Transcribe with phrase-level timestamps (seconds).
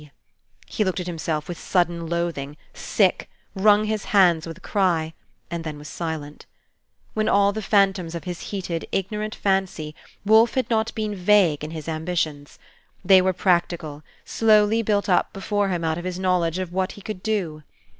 [0.65, 5.13] He looked at himself with sudden loathing, sick, wrung his hands With a cry,
[5.51, 6.47] and then was silent.
[7.13, 9.93] With all the phantoms of his heated, ignorant fancy,
[10.25, 12.57] Wolfe had not been vague in his ambitions.
[13.05, 17.01] They were practical, slowly built up before him out of his knowledge of what he
[17.03, 17.61] could do.